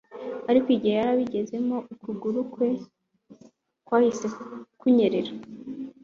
[0.49, 2.69] Ariko igihe yari abigezemo, ukuguru kwe
[3.85, 4.25] kwahise
[4.79, 5.31] kurnyerera.